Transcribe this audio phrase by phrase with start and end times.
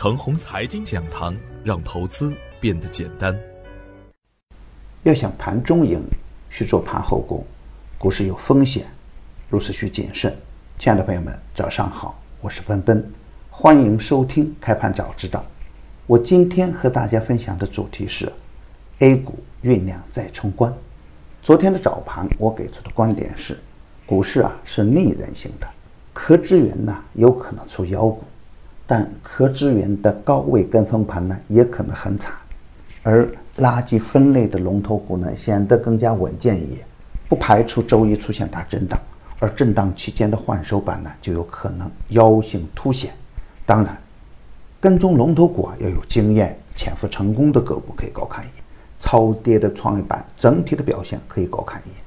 [0.00, 3.38] 腾宏财经讲堂，让投资变得简单。
[5.02, 6.00] 要想盘中赢，
[6.48, 7.44] 需做盘后功。
[7.98, 8.86] 股市有风险，
[9.50, 10.34] 入市需谨慎。
[10.78, 13.12] 亲爱的朋友们，早上好，我是奔奔，
[13.50, 15.44] 欢迎收听开盘早知道。
[16.06, 18.32] 我今天和大家分享的主题是
[19.00, 20.74] A 股酝酿再冲关。
[21.42, 23.60] 昨天的早盘，我给出的观点是，
[24.06, 25.68] 股市啊是逆人性的，
[26.14, 28.24] 壳资源呢有可能出妖股，
[28.90, 32.32] 但壳资源的高位跟风盘呢也可能很惨，
[33.04, 33.24] 而
[33.58, 36.84] 垃圾分类的龙头股呢显得更加稳健一些，
[37.28, 38.98] 不排除周一出现大震荡，
[39.38, 43.12] 而震荡期间的换手板呢就有可能妖性凸显。
[43.64, 43.96] 当然，
[44.80, 48.64] 跟踪龙头股啊要有经验，潜伏成功的个股可以高看一眼。
[48.98, 51.98] 超跌的创业板整体的表现可以高看一眼，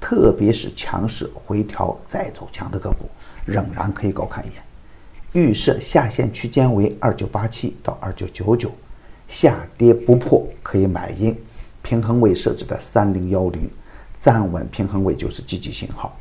[0.00, 3.08] 特别是强势回调再走强的个股
[3.46, 4.56] 仍然可以高看一眼。
[5.34, 8.70] 预设下限区间为二九八七到二九九九，
[9.26, 11.36] 下跌不破可以买阴。
[11.82, 13.68] 平衡位设置的三零幺零，
[14.20, 16.16] 站稳平衡位就是积极信号。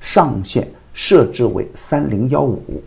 [0.00, 2.80] 上限设置为三零幺五，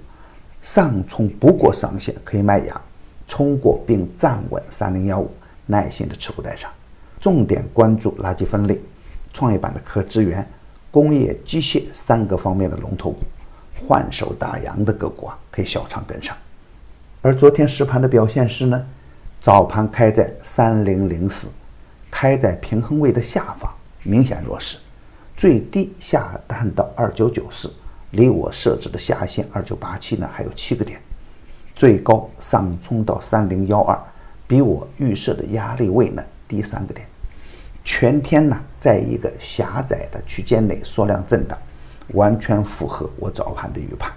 [0.61, 2.81] 上冲不过上限可以卖压，
[3.27, 5.29] 冲过并站稳三零幺五。
[5.65, 6.71] 耐心的持股待涨，
[7.19, 8.79] 重点关注垃圾分类、
[9.33, 10.47] 创业板的可资源、
[10.89, 13.17] 工业机械三个方面的龙头股，
[13.75, 16.35] 换手大阳的个股啊，可以小仓跟上。
[17.21, 18.85] 而昨天实盘的表现是呢，
[19.39, 21.49] 早盘开在三零零四，
[22.11, 23.71] 开在平衡位的下方，
[24.03, 24.77] 明显弱势，
[25.35, 27.73] 最低下探到二九九四，
[28.11, 31.01] 离我设置的下限二九八七呢还有七个点，
[31.75, 33.99] 最高上冲到三零幺二。
[34.47, 37.07] 比我预设的压力位呢低三个点，
[37.83, 41.57] 全天呢在一个狭窄的区间内缩量震荡，
[42.13, 44.11] 完全符合我早盘的预判。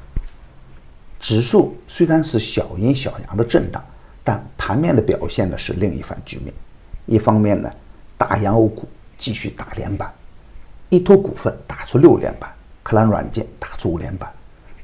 [1.20, 3.84] 指数虽然是小阴小阳的震荡，
[4.22, 6.52] 但盘面的表现呢是另一番局面。
[7.06, 7.70] 一方面呢，
[8.16, 10.12] 大洋欧股继续打连板，
[10.90, 14.30] 依托股份打出六连板，克兰软件打出五连板，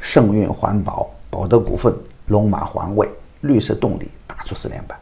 [0.01, 1.95] 盛运环保、宝德股份、
[2.27, 3.09] 龙马环卫、
[3.43, 4.99] 绿色动力打出四连板。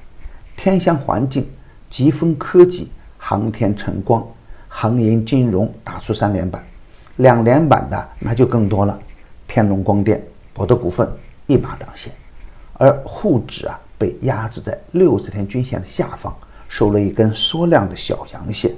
[0.56, 1.48] 天香环境、
[1.88, 4.26] 吉丰科技、航天晨光、
[4.68, 6.62] 航银金融打出三连板，
[7.16, 8.98] 两连板的那就更多了。
[9.46, 10.22] 天龙光电、
[10.54, 11.06] 博德股份
[11.46, 12.10] 一马当先，
[12.74, 16.34] 而沪指啊被压制在六十天均线的下方，
[16.68, 18.72] 收了一根缩量的小阳线。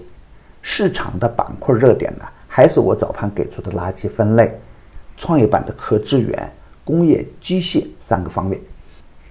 [0.62, 4.58] 市场的板块热点呢，还是我早盘给出的垃圾分类、
[5.16, 6.52] 创业板的可资源、
[6.84, 8.60] 工业机械三个方面。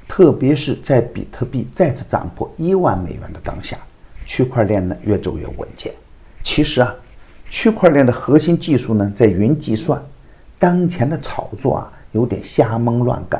[0.08, 3.78] 特别是在比特币再次涨破一万美元的当下，
[4.26, 5.92] 区块链呢越走越稳健。
[6.44, 6.94] 其实啊，
[7.54, 10.04] 区块链的核心技术呢在云计算，
[10.58, 13.40] 当前的炒作啊有点瞎蒙乱干。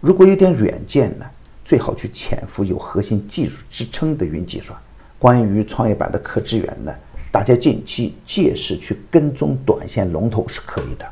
[0.00, 1.24] 如果有点远见呢，
[1.64, 4.76] 最好去潜伏有核心技术支撑的云计算。
[5.16, 6.92] 关于创业板的可资源呢，
[7.30, 11.08] 大家近期借势去跟踪短线龙头是可以的，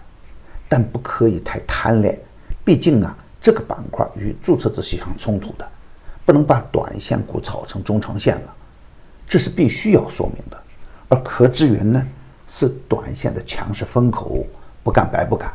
[0.69, 2.19] 但不可以太贪恋，
[2.65, 3.17] 毕竟啊。
[3.41, 5.67] 这个板块与注册制是相冲突的，
[6.27, 8.55] 不能把短线股炒成中长线了，
[9.27, 10.61] 这是必须要说明的。
[11.09, 12.07] 而可资源呢，
[12.53, 14.45] 是短线的强势风口，
[14.83, 15.53] 不干白不干，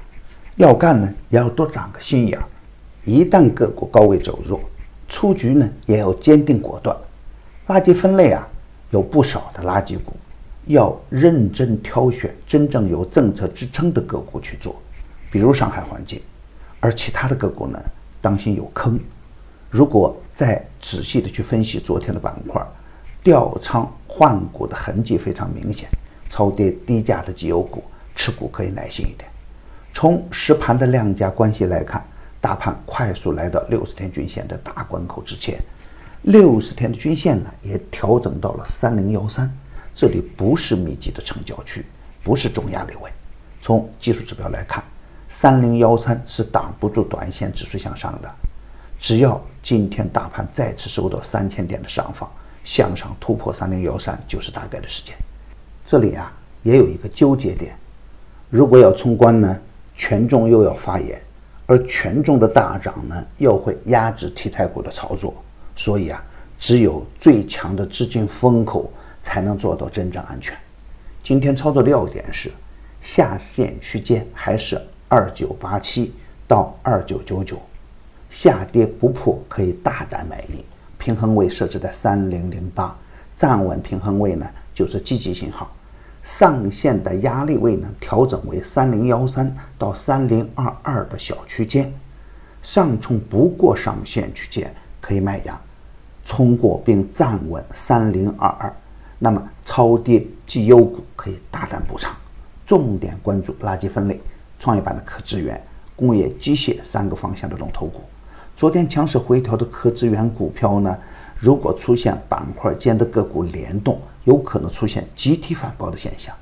[0.56, 2.46] 要干呢也要多长个心眼儿。
[3.04, 4.62] 一旦个股高位走弱，
[5.10, 6.96] 出局呢也要坚定果断。
[7.68, 8.48] 垃圾分类啊，
[8.92, 10.14] 有不少的垃圾股，
[10.68, 14.82] 要认真挑选真正有政策支撑的个股去做，
[15.30, 16.22] 比如上海环境。
[16.80, 17.78] 而其他的个股呢，
[18.22, 18.98] 当心有坑。
[19.70, 22.66] 如果再仔细的去分析昨天的板块，
[23.22, 25.90] 调仓换股的痕迹非常明显。
[26.36, 27.82] 超跌低价的绩优股，
[28.14, 29.26] 持股可以耐心一点。
[29.94, 32.06] 从实盘的量价关系来看，
[32.42, 35.58] 大盘快速来到六十天均线的大关口之前，
[36.24, 39.50] 六十天的均线呢也调整到了三零幺三，
[39.96, 41.86] 这里不是密集的成交区，
[42.22, 43.10] 不是重压力位。
[43.62, 44.84] 从技术指标来看。
[45.30, 48.30] 三零幺三是挡不住短线指数向上的，
[49.00, 52.30] 只要今天大盘再次收到三千点的上方，
[52.66, 55.16] 向上突破三零幺三就是大概的时间。
[55.86, 56.34] 这里啊
[56.64, 57.78] 也有一个纠结点，
[58.50, 59.62] 如果要冲关呢，
[59.96, 61.22] 权重又要发言，
[61.68, 65.34] 而权重的大涨呢又会压制题材股的操作，
[65.76, 66.22] 所以啊，
[66.58, 68.92] 只有最强的资金风口
[69.22, 70.58] 才能做到真正安全。
[71.24, 72.52] 今天操作的要点是
[73.00, 74.82] 下限区间还是？
[75.08, 76.12] 二九八七
[76.48, 77.62] 到二九九九，
[78.28, 80.58] 下跌不破可以大胆买入，
[80.98, 82.98] 平衡位设置在三零零八，
[83.38, 85.72] 站稳平衡位呢就是积极信号。
[86.24, 91.94] 上限的压力位呢调整为三零幺三到三零二二的小区间，
[92.64, 95.60] 上冲不过上限区间可以卖压，
[96.24, 98.74] 冲过并站稳三零二二，
[99.20, 102.12] 那么超跌绩优股可以大胆补仓。
[102.66, 104.20] 重点关注垃圾分类、
[104.58, 105.64] 创业板的可资源、
[105.96, 108.02] 工业机械三个方向的龙头股。
[108.56, 110.98] 昨天强势回调的可资源股票呢，
[111.38, 116.36] 如果出现板块间的个股联动，有可能出现集体反包的现象。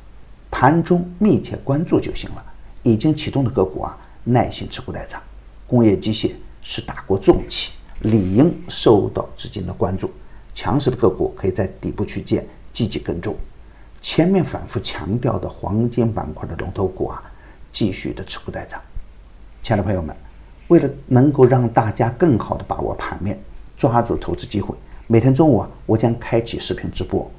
[0.51, 2.43] 盘中密切关注就行了。
[2.83, 5.21] 已经启动的个股啊，耐心持股待涨。
[5.65, 6.31] 工业机械
[6.61, 10.11] 是大国重器，理应受到资金的关注。
[10.53, 13.35] 强势的个股可以在底部区间积极跟踪。
[14.01, 17.23] 前面反复强调的黄金板块的龙头股啊，
[17.71, 18.81] 继续的持股待涨。
[19.63, 20.13] 亲爱的朋友们，
[20.67, 23.41] 为了能够让大家更好的把握盘面，
[23.77, 24.75] 抓住投资机会，
[25.07, 27.29] 每天中午啊，我将开启视频直播。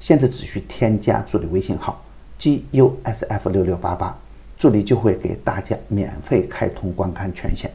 [0.00, 2.02] 现在只需添加助理微信号
[2.38, 4.16] g u s f 六六八八，
[4.58, 7.70] 助理就会给大家免费开通观看权限。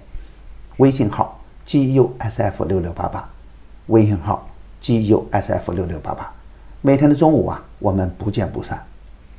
[0.77, 3.27] 微信号 g u s f 六六八八，
[3.87, 4.47] 微信号
[4.79, 6.31] g u s f 六六八八。
[6.81, 8.81] 每天的中午啊，我们不见不散。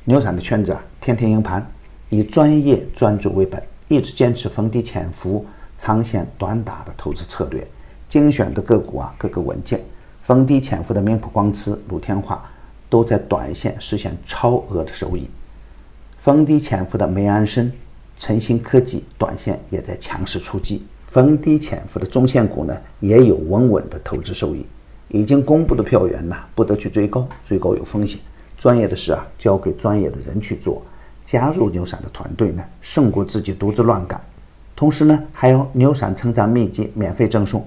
[0.05, 1.65] 牛散的圈子啊，天天赢盘，
[2.09, 5.47] 以专业专注为本，一直坚持逢低潜伏、
[5.79, 7.67] 长线短打的投资策略。
[8.11, 9.81] 精选的个股啊，各个文件。
[10.23, 12.45] 逢低潜伏的明普光磁、鲁天化
[12.89, 15.29] 都在短线实现超额的收益。
[16.19, 17.73] 逢低潜伏的梅安森、
[18.19, 20.85] 晨星科技短线也在强势出击。
[21.11, 24.67] 逢低潜伏的中线股呢，也有稳稳的投资收益。
[25.09, 28.21] 已经公布的票源呢，不得去追高，追高有风险。
[28.59, 30.83] 专业的事啊，交给专业的人去做。
[31.25, 34.21] 加入牛散的团队呢，胜过自己独自乱干。
[34.77, 37.67] 同时呢，还有牛散成长秘籍免费赠送，